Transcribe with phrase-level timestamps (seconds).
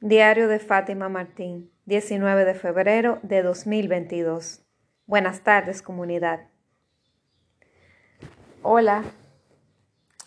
[0.00, 4.64] Diario de Fátima Martín, 19 de febrero de 2022.
[5.06, 6.46] Buenas tardes, comunidad.
[8.62, 9.02] Hola,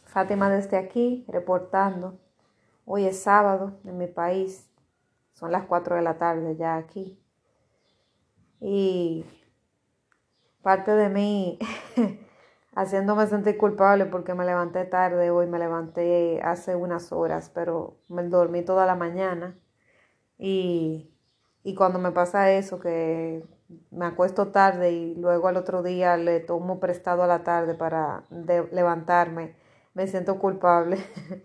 [0.08, 2.20] Fátima desde aquí, reportando.
[2.84, 4.70] Hoy es sábado en mi país.
[5.32, 7.18] Son las 4 de la tarde ya aquí.
[8.60, 9.24] Y
[10.62, 11.60] parte de mí
[12.76, 18.24] haciéndome sentir culpable porque me levanté tarde hoy, me levanté hace unas horas, pero me
[18.24, 19.58] dormí toda la mañana.
[20.38, 21.14] Y,
[21.64, 23.44] y cuando me pasa eso, que
[23.92, 28.26] me acuesto tarde y luego al otro día le tomo prestado a la tarde para
[28.30, 29.56] levantarme,
[29.94, 30.98] me siento culpable.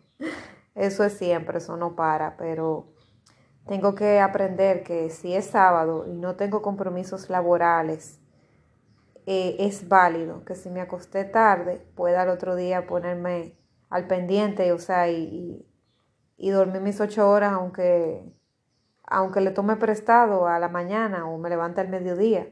[0.75, 2.87] eso es siempre, eso no para, pero
[3.67, 8.21] tengo que aprender que si es sábado y no tengo compromisos laborales,
[9.27, 13.57] eh, es válido que si me acosté tarde, pueda al otro día ponerme
[13.91, 15.67] al pendiente, o sea, y,
[16.37, 18.23] y, dormir mis ocho horas, aunque,
[19.05, 22.49] aunque le tome prestado a la mañana o me levante al mediodía.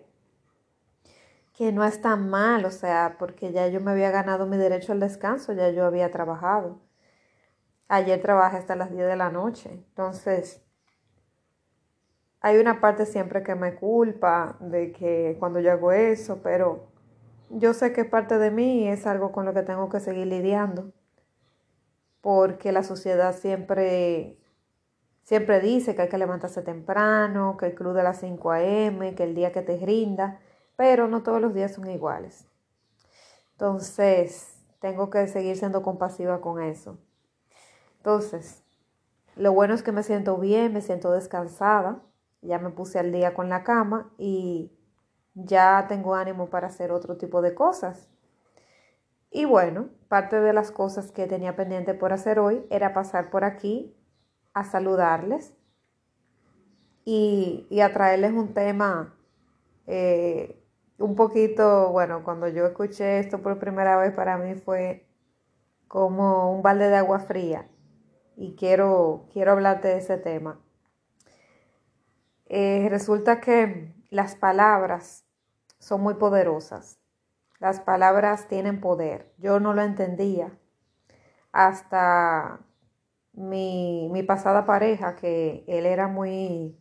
[1.52, 4.92] Que no es tan mal, o sea, porque ya yo me había ganado mi derecho
[4.92, 6.80] al descanso, ya yo había trabajado.
[7.88, 10.63] Ayer trabajé hasta las 10 de la noche, entonces
[12.44, 16.88] hay una parte siempre que me culpa de que cuando yo hago eso, pero
[17.48, 20.92] yo sé que parte de mí es algo con lo que tengo que seguir lidiando,
[22.20, 24.38] porque la sociedad siempre
[25.22, 29.22] siempre dice que hay que levantarse temprano, que el club de las 5 a.m., que
[29.22, 30.38] el día que te rinda,
[30.76, 32.46] pero no todos los días son iguales.
[33.52, 36.98] Entonces, tengo que seguir siendo compasiva con eso.
[37.96, 38.62] Entonces,
[39.34, 42.02] lo bueno es que me siento bien, me siento descansada
[42.44, 44.72] ya me puse al día con la cama y
[45.34, 48.08] ya tengo ánimo para hacer otro tipo de cosas.
[49.30, 53.44] Y bueno, parte de las cosas que tenía pendiente por hacer hoy era pasar por
[53.44, 53.96] aquí
[54.52, 55.54] a saludarles
[57.04, 59.14] y, a traerles un tema
[59.86, 60.62] eh,
[60.98, 65.06] un poquito, bueno, cuando yo escuché esto por primera vez para mí fue
[65.88, 67.68] como un balde de agua fría
[68.36, 70.63] y quiero, quiero hablarte de ese tema.
[72.46, 75.24] Eh, resulta que las palabras
[75.78, 76.98] son muy poderosas.
[77.58, 79.32] Las palabras tienen poder.
[79.38, 80.58] Yo no lo entendía
[81.52, 82.60] hasta
[83.32, 86.78] mi, mi pasada pareja, que él era muy...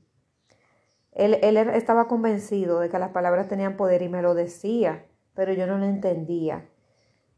[1.12, 5.53] Él, él estaba convencido de que las palabras tenían poder y me lo decía, pero
[5.53, 6.68] yo no lo entendía.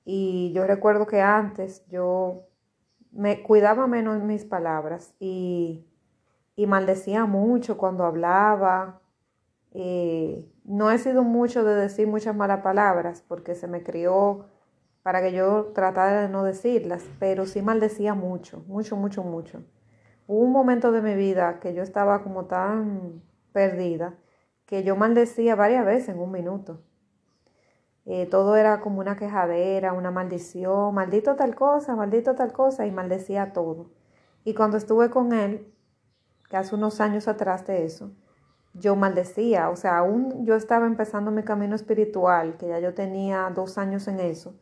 [0.05, 2.47] Y yo recuerdo que antes yo
[3.11, 5.85] me cuidaba menos mis palabras y
[6.55, 9.01] y maldecía mucho cuando hablaba.
[9.71, 14.45] Eh, no he sido mucho de decir muchas malas palabras porque se me crió
[15.03, 19.61] para que yo tratara de no decirlas, pero sí maldecía mucho, mucho, mucho, mucho.
[20.27, 23.21] Hubo un momento de mi vida que yo estaba como tan
[23.53, 24.15] perdida
[24.65, 26.81] que yo maldecía varias veces en un minuto.
[28.05, 32.91] Eh, todo era como una quejadera, una maldición, maldito tal cosa, maldito tal cosa, y
[32.91, 33.91] maldecía todo.
[34.43, 35.71] Y cuando estuve con él,
[36.55, 38.11] hace unos años atrás de eso,
[38.73, 43.49] yo maldecía, o sea, aún yo estaba empezando mi camino espiritual, que ya yo tenía
[43.53, 44.59] dos años en eso,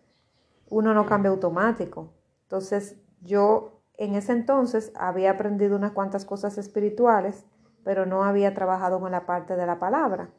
[0.70, 2.14] uno no cambia automático.
[2.44, 7.46] Entonces, yo en ese entonces había aprendido unas cuantas cosas espirituales,
[7.84, 10.30] pero no había trabajado con la parte de la palabra.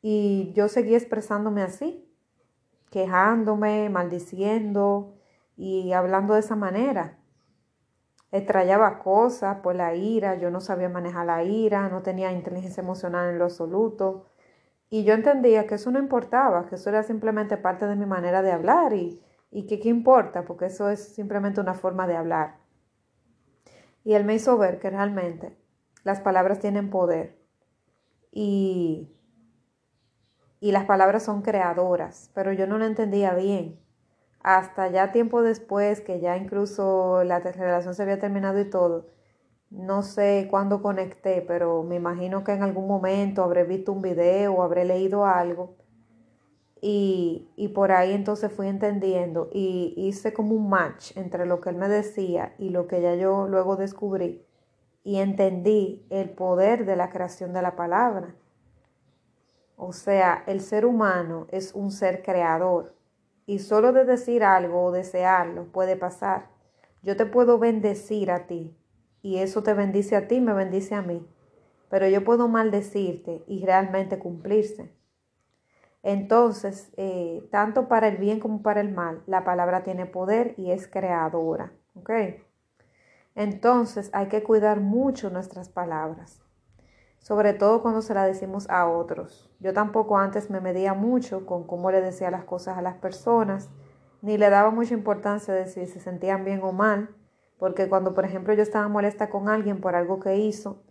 [0.00, 2.08] Y yo seguía expresándome así,
[2.90, 5.14] quejándome, maldiciendo
[5.56, 7.17] y hablando de esa manera
[8.30, 13.30] extrañaba cosas por la ira, yo no sabía manejar la ira, no tenía inteligencia emocional
[13.30, 14.26] en lo absoluto.
[14.90, 18.42] Y yo entendía que eso no importaba, que eso era simplemente parte de mi manera
[18.42, 22.56] de hablar y, y qué importa, porque eso es simplemente una forma de hablar.
[24.04, 25.58] Y él me hizo ver que realmente
[26.04, 27.38] las palabras tienen poder
[28.30, 29.10] y,
[30.60, 33.78] y las palabras son creadoras, pero yo no lo entendía bien
[34.40, 39.06] hasta ya tiempo después, que ya incluso la relación se había terminado y todo,
[39.70, 44.54] no sé cuándo conecté, pero me imagino que en algún momento habré visto un video
[44.54, 45.76] o habré leído algo.
[46.80, 51.70] Y, y por ahí entonces fui entendiendo y hice como un match entre lo que
[51.70, 54.46] él me decía y lo que ya yo luego descubrí
[55.02, 58.36] y entendí el poder de la creación de la palabra.
[59.76, 62.97] O sea, el ser humano es un ser creador
[63.48, 66.50] y solo de decir algo o desearlo puede pasar.
[67.02, 68.76] Yo te puedo bendecir a ti
[69.22, 71.26] y eso te bendice a ti, me bendice a mí.
[71.88, 74.92] Pero yo puedo maldecirte y realmente cumplirse.
[76.02, 80.70] Entonces, eh, tanto para el bien como para el mal, la palabra tiene poder y
[80.70, 81.72] es creadora.
[81.94, 82.10] ¿Ok?
[83.34, 86.42] Entonces hay que cuidar mucho nuestras palabras,
[87.18, 89.50] sobre todo cuando se las decimos a otros.
[89.60, 93.70] Yo tampoco antes me medía mucho con cómo le decía las cosas a las personas,
[94.22, 97.10] ni le daba mucha importancia de si se sentían bien o mal,
[97.58, 100.82] porque cuando por ejemplo yo estaba molesta con alguien por algo que hizo,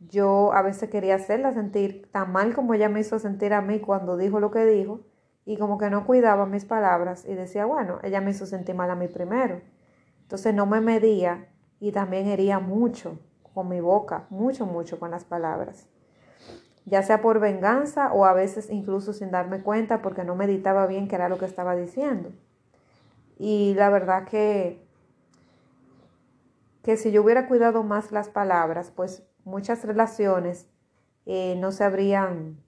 [0.00, 3.80] yo a veces quería hacerla sentir tan mal como ella me hizo sentir a mí
[3.80, 5.00] cuando dijo lo que dijo,
[5.46, 8.90] y como que no cuidaba mis palabras y decía, bueno, ella me hizo sentir mal
[8.90, 9.60] a mí primero.
[10.22, 11.48] Entonces no me medía
[11.80, 13.18] y también hería mucho
[13.54, 15.86] con mi boca, mucho, mucho con las palabras.
[16.84, 21.08] Ya sea por venganza o a veces incluso sin darme cuenta porque no meditaba bien
[21.08, 22.32] qué era lo que estaba diciendo.
[23.38, 24.86] Y la verdad que,
[26.82, 30.68] que si yo hubiera cuidado más las palabras, pues muchas relaciones
[31.24, 32.62] eh, no se habrían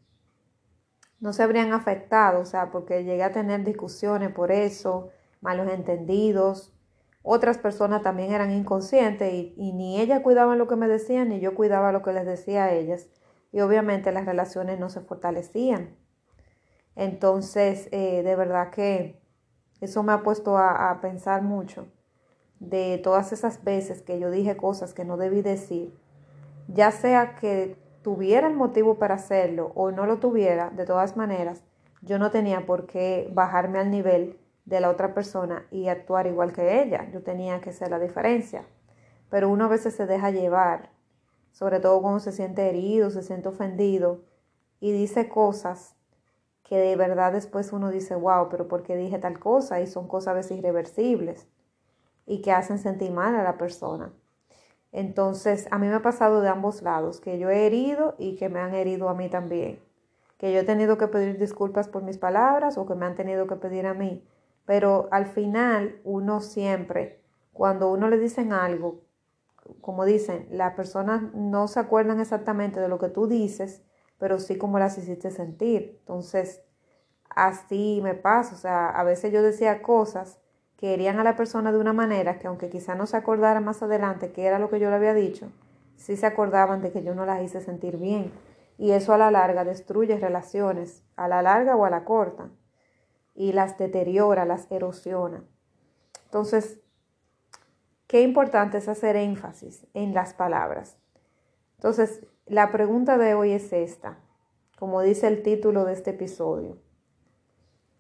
[1.18, 5.08] no se habrían afectado, o sea, porque llegué a tener discusiones por eso,
[5.40, 6.75] malos entendidos.
[7.28, 11.56] Otras personas también eran inconscientes y, ni ellas cuidaban lo que me decían, ni yo
[11.56, 13.08] cuidaba lo que les decía a ellas.
[13.50, 15.96] Y obviamente las relaciones no se fortalecían.
[16.94, 19.20] Entonces, eh, de verdad que
[19.80, 21.88] eso me ha puesto a, a pensar mucho
[22.60, 25.98] de todas esas veces que yo dije cosas que no debí decir,
[26.68, 31.64] ya sea que tuviera el motivo para hacerlo o no lo tuviera, de todas maneras,
[32.02, 36.52] yo no tenía por qué bajarme al nivel de la otra persona y actuar igual
[36.52, 37.08] que ella.
[37.12, 38.66] Yo tenía que ser la diferencia.
[39.30, 40.90] Pero uno a veces se deja llevar,
[41.52, 44.20] sobre todo cuando se siente herido, se siente ofendido
[44.78, 45.96] y dice cosas
[46.62, 49.80] que de verdad después uno dice, wow, pero ¿por qué dije tal cosa?
[49.80, 51.46] Y son cosas a veces irreversibles
[52.26, 54.12] y que hacen sentir mal a la persona.
[54.90, 58.48] Entonces, a mí me ha pasado de ambos lados, que yo he herido y que
[58.48, 59.78] me han herido a mí también.
[60.38, 63.46] Que yo he tenido que pedir disculpas por mis palabras o que me han tenido
[63.46, 64.22] que pedir a mí.
[64.66, 67.22] Pero al final, uno siempre,
[67.52, 69.00] cuando uno le dicen algo,
[69.80, 73.82] como dicen, las personas no se acuerdan exactamente de lo que tú dices,
[74.18, 75.96] pero sí como las hiciste sentir.
[76.00, 76.62] Entonces,
[77.30, 78.54] así me pasa.
[78.54, 80.38] O sea, a veces yo decía cosas
[80.76, 84.32] querían a la persona de una manera que aunque quizá no se acordara más adelante
[84.32, 85.50] que era lo que yo le había dicho,
[85.96, 88.32] sí se acordaban de que yo no las hice sentir bien.
[88.78, 92.50] Y eso a la larga destruye relaciones, a la larga o a la corta,
[93.36, 95.44] y las deteriora, las erosiona.
[96.24, 96.80] Entonces,
[98.06, 100.96] qué importante es hacer énfasis en las palabras.
[101.76, 104.18] Entonces, la pregunta de hoy es esta,
[104.78, 106.78] como dice el título de este episodio.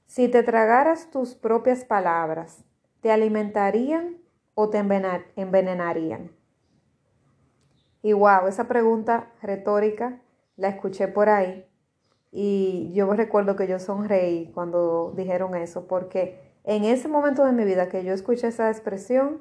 [0.06, 2.64] Si te tragaras tus propias palabras,
[3.00, 4.18] ¿te alimentarían
[4.54, 6.30] o te envenenarían?
[8.02, 10.22] Y wow, esa pregunta retórica
[10.56, 11.66] la escuché por ahí
[12.30, 17.64] y yo recuerdo que yo sonreí cuando dijeron eso, porque en ese momento de mi
[17.64, 19.40] vida que yo escuché esa expresión,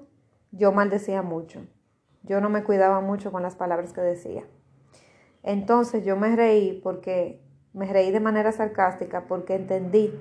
[0.51, 1.65] yo maldecía mucho.
[2.23, 4.45] Yo no me cuidaba mucho con las palabras que decía.
[5.43, 7.43] Entonces yo me reí porque
[7.73, 10.13] me reí de manera sarcástica porque entendí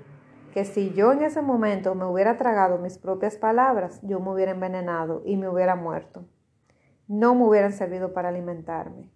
[0.53, 4.53] que si yo en ese momento me hubiera tragado mis propias palabras, yo me hubiera
[4.53, 6.27] envenenado y me hubiera muerto.
[7.09, 9.14] No me hubieran servido para alimentarme.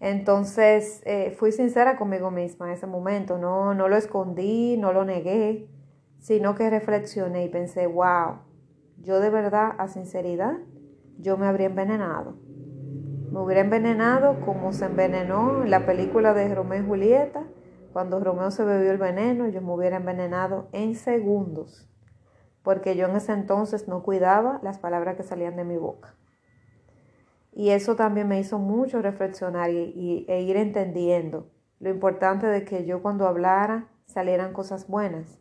[0.00, 5.04] Entonces eh, fui sincera conmigo misma en ese momento, no, no lo escondí, no lo
[5.04, 5.68] negué,
[6.18, 8.38] sino que reflexioné y pensé, wow,
[9.02, 10.58] yo de verdad, a sinceridad,
[11.18, 12.34] yo me habría envenenado.
[13.30, 17.44] Me hubiera envenenado como se envenenó en la película de Romeo y Julieta,
[17.92, 21.88] cuando Romeo se bebió el veneno, yo me hubiera envenenado en segundos,
[22.62, 26.14] porque yo en ese entonces no cuidaba las palabras que salían de mi boca.
[27.56, 31.48] Y eso también me hizo mucho reflexionar y, e ir entendiendo
[31.80, 35.38] lo importante de que yo cuando hablara salieran cosas buenas.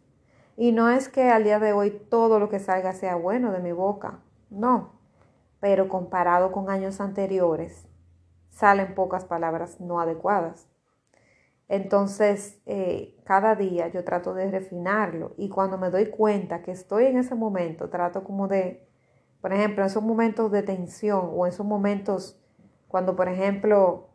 [0.55, 3.60] Y no es que al día de hoy todo lo que salga sea bueno de
[3.60, 4.93] mi boca, no,
[5.60, 7.86] pero comparado con años anteriores,
[8.50, 10.69] salen pocas palabras no adecuadas.
[11.67, 17.07] Entonces, eh, cada día yo trato de refinarlo y cuando me doy cuenta que estoy
[17.07, 18.88] en ese momento, trato como de,
[19.46, 22.36] por ejemplo, en esos momentos de tensión o en esos momentos
[22.88, 24.08] cuando, por ejemplo,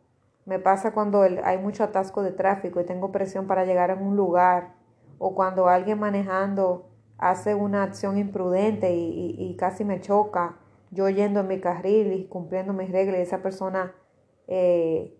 [0.43, 4.17] me pasa cuando hay mucho atasco de tráfico y tengo presión para llegar a un
[4.17, 4.73] lugar
[5.19, 10.57] o cuando alguien manejando hace una acción imprudente y, casi me choca,
[10.89, 13.95] yo yendo en mi carril y cumpliendo mis reglas y esa persona...
[14.49, 15.17] Eh,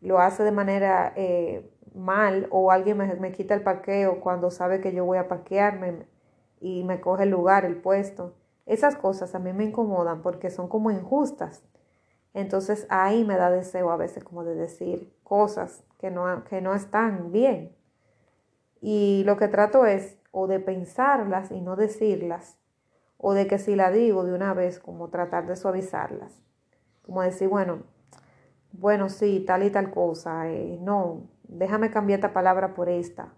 [0.00, 4.92] lo hace de manera eh, mal o alguien me, quita el parqueo cuando sabe que
[4.92, 6.08] yo voy a parquearme
[6.60, 8.34] y me coge el lugar, el puesto.
[8.66, 11.62] Esas cosas a mí me incomodan porque son como injustas.
[12.32, 16.74] Entonces ahí me da deseo a veces como de decir cosas que no, que no
[16.74, 17.74] están bien.
[18.80, 22.58] Y lo que trato es o de pensarlas y no decirlas,
[23.16, 26.42] o de que si la digo de una vez, como tratar de suavizarlas.
[27.02, 27.84] Como decir, bueno,
[28.72, 33.32] bueno, sí, tal y tal cosa, eh, no, déjame cambiar esta palabra por esta.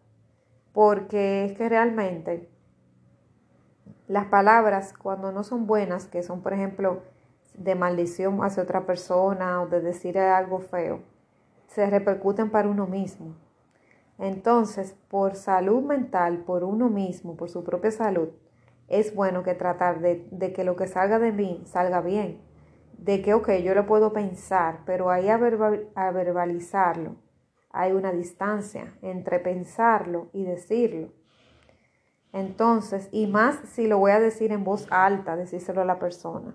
[0.73, 2.50] Porque es que realmente
[4.09, 7.03] las palabras cuando no son buenas, que son por ejemplo
[7.55, 11.01] de maldición hacia otra persona o de decir algo feo,
[11.69, 13.35] se repercuten para uno mismo.
[14.19, 18.29] Entonces, por salud mental, por uno mismo, por su propia salud,
[18.89, 22.41] es bueno que tratar de, de que lo que salga de mí salga bien.
[22.97, 27.17] De que, ok, yo lo puedo pensar, pero ahí a, a verbalizarlo
[27.77, 31.11] hay una distancia entre pensarlo y decirlo.
[32.37, 36.55] Entonces, y más si lo voy a decir en voz alta, decírselo a la persona.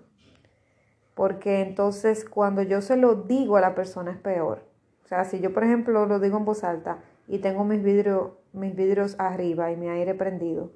[1.16, 4.62] Porque entonces cuando yo se lo digo a la persona es peor.
[5.04, 8.30] O sea, si yo, por ejemplo, lo digo en voz alta y tengo mis vidrios,
[8.52, 10.70] mis vidrios arriba y mi aire prendido,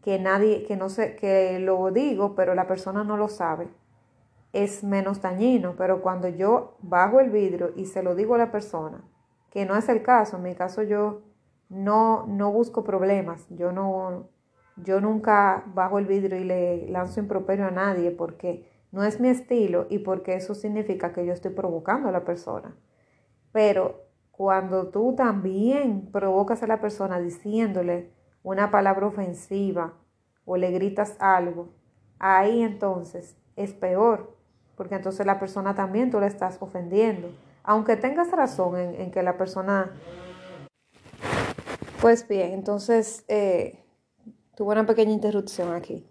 [0.00, 3.66] que nadie, que no sé, que lo digo, pero la persona no lo sabe,
[4.52, 5.74] es menos dañino.
[5.76, 9.02] Pero cuando yo bajo el vidrio y se lo digo a la persona,
[9.50, 11.22] que no es el caso, en mi caso yo
[11.68, 14.28] no, no busco problemas, yo no,
[14.76, 19.28] yo nunca bajo el vidrio y le lanzo improperio a nadie porque no es mi
[19.28, 22.76] estilo y porque eso significa que yo estoy provocando a la persona.
[23.52, 28.10] Pero cuando tú también provocas a la persona diciéndole
[28.42, 29.94] una palabra ofensiva
[30.44, 31.70] o le gritas algo,
[32.18, 34.36] ahí entonces es peor,
[34.76, 37.30] porque entonces la persona también tú la estás ofendiendo.
[37.64, 39.90] Aunque tengas razón en, que la persona...
[42.00, 43.85] Pues bien, entonces eh,
[44.56, 46.06] Tuve una pequeña interrupción aquí.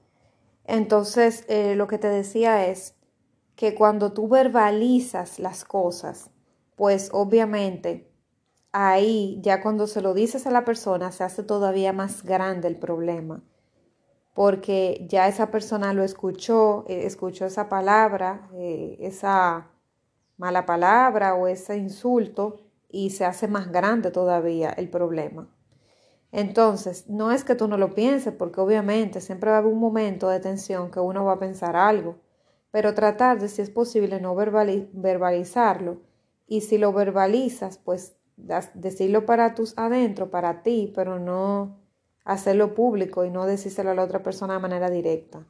[0.66, 2.96] Entonces, eh, lo que te decía es
[3.56, 6.30] que cuando tú verbalizas las cosas,
[6.76, 8.08] pues obviamente
[8.72, 12.78] ahí ya cuando se lo dices a la persona se hace todavía más grande el
[12.78, 13.42] problema,
[14.36, 19.72] porque ya esa persona lo escuchó, eh, escuchó esa palabra, eh, esa
[20.38, 22.60] mala palabra o ese insulto
[22.90, 25.48] y se hace más grande todavía el problema.
[26.38, 29.80] Entonces, no es que tú no lo pienses, porque obviamente siempre va a haber un
[29.80, 32.18] momento de tensión que uno va a pensar algo,
[32.72, 36.02] pero tratar de, si es posible, no verbalizarlo.
[36.46, 38.18] Y si lo verbalizas, pues
[38.74, 41.78] decirlo para tus adentro, para ti, pero no
[42.26, 45.48] hacerlo público y no decírselo a la otra persona de manera directa.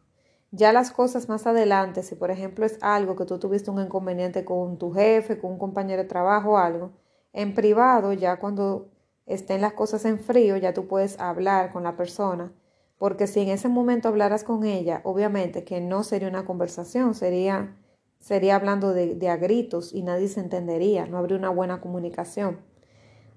[0.52, 4.46] Ya las cosas más adelante, si por ejemplo es algo que tú tuviste un inconveniente
[4.46, 6.92] con tu jefe, con un compañero de trabajo o algo,
[7.34, 8.92] en privado, ya cuando
[9.26, 12.52] estén las cosas en frío, ya tú puedes hablar con la persona,
[12.98, 17.76] porque si en ese momento hablaras con ella, obviamente que no sería una conversación, sería,
[18.20, 22.60] sería hablando de, de a gritos y nadie se entendería, no habría una buena comunicación.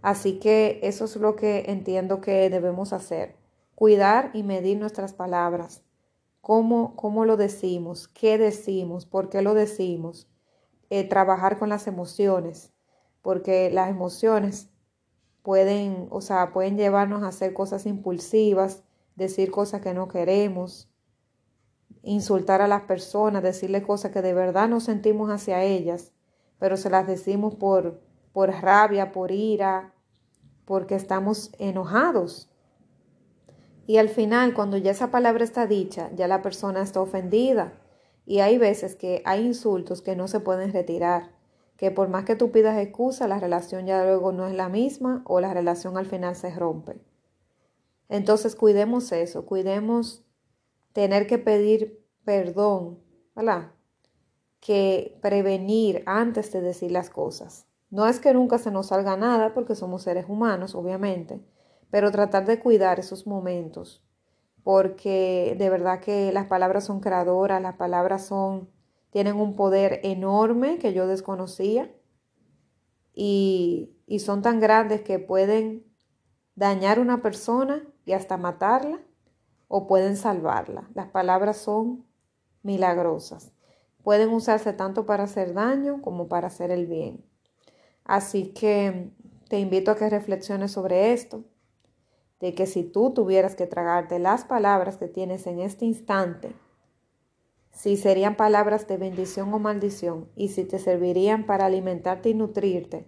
[0.03, 3.35] Así que eso es lo que entiendo que debemos hacer,
[3.75, 5.83] cuidar y medir nuestras palabras,
[6.41, 10.29] cómo, cómo lo decimos, qué decimos, por qué lo decimos,
[10.91, 12.73] eh, trabajar con las emociones,
[13.23, 14.71] porque las emociones
[15.49, 18.83] pueden, o sea, pueden llevarnos a hacer cosas impulsivas,
[19.17, 20.91] decir cosas que no queremos,
[22.03, 26.13] insultar a las personas, decirle cosas que de verdad no sentimos hacia ellas,
[26.59, 28.03] pero se las decimos por,
[28.35, 29.95] por rabia, por ira,
[30.67, 32.51] porque estamos enojados.
[33.87, 37.73] Y al final, cuando ya esa palabra está dicha, ya la persona está ofendida.
[38.27, 41.38] Y hay veces que hay insultos que no se pueden retirar
[41.79, 45.23] que por más que tú pidas excusa, la relación ya luego no es la misma
[45.25, 47.01] o la relación al final se rompe.
[48.09, 50.25] Entonces cuidemos eso, cuidemos
[50.93, 52.99] tener que pedir perdón,
[53.37, 53.71] ¿verdad?
[54.59, 57.69] Que prevenir antes de decir las cosas.
[57.91, 61.41] No es que nunca se nos salga nada porque somos seres humanos, obviamente,
[61.91, 64.05] pero tratar de cuidar esos momentos,
[64.65, 68.69] porque de verdad que las palabras son creadoras, las palabras son
[69.11, 71.93] tienen un poder enorme que yo desconocía
[73.15, 75.85] y, y son tan grandes que pueden
[76.55, 79.01] dañar una persona y hasta matarla
[79.69, 80.89] o pueden salvarla.
[80.95, 82.07] Las palabras son
[82.63, 83.53] milagrosas.
[84.03, 87.25] Pueden usarse tanto para hacer daño como para hacer el bien.
[88.05, 89.13] Así que
[89.49, 91.45] te invito a que reflexiones sobre esto,
[92.41, 96.55] de que si tú tuvieras que tragarte las palabras que tienes en este instante,
[97.79, 103.07] si serían palabras de bendición o maldición, y si te servirían para alimentarte y nutrirte,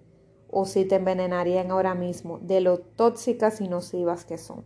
[0.49, 4.65] o si te envenenarían ahora mismo de lo tóxicas y nocivas que son.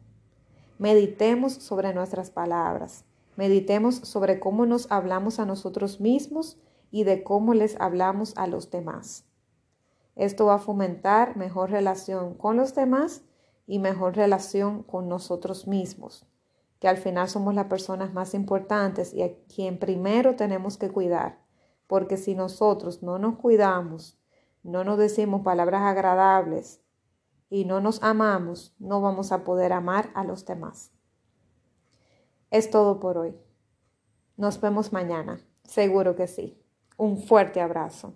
[0.79, 3.07] Meditemos sobre nuestras palabras,
[3.37, 6.59] meditemos sobre cómo nos hablamos a nosotros mismos
[6.91, 9.25] y de cómo les hablamos a los demás.
[10.17, 13.23] Esto va a fomentar mejor relación con los demás
[13.67, 16.27] y mejor relación con nosotros mismos
[16.85, 21.39] que al final somos las personas más importantes y a quien primero tenemos que cuidar.
[21.87, 24.21] Porque si nosotros no nos cuidamos,
[24.63, 26.83] no nos decimos palabras agradables
[27.49, 30.93] y no nos amamos, no vamos a poder amar a los demás.
[32.51, 33.35] Es todo por hoy.
[34.37, 35.41] Nos vemos mañana.
[35.63, 36.63] Seguro que sí.
[36.99, 38.13] Un fuerte abrazo.